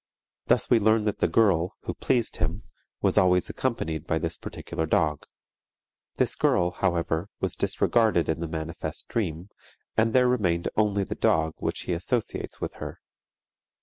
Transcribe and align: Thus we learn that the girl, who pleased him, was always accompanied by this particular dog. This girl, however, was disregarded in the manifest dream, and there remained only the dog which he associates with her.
Thus 0.47 0.67
we 0.67 0.79
learn 0.79 1.03
that 1.05 1.19
the 1.19 1.27
girl, 1.27 1.75
who 1.81 1.93
pleased 1.93 2.37
him, 2.37 2.63
was 3.03 3.19
always 3.19 3.51
accompanied 3.51 4.07
by 4.07 4.17
this 4.17 4.35
particular 4.35 4.87
dog. 4.87 5.27
This 6.17 6.33
girl, 6.35 6.71
however, 6.71 7.29
was 7.39 7.55
disregarded 7.55 8.27
in 8.27 8.39
the 8.39 8.47
manifest 8.47 9.09
dream, 9.09 9.49
and 9.95 10.11
there 10.11 10.27
remained 10.27 10.69
only 10.75 11.03
the 11.03 11.13
dog 11.13 11.53
which 11.57 11.81
he 11.81 11.93
associates 11.93 12.59
with 12.59 12.73
her. 12.81 12.97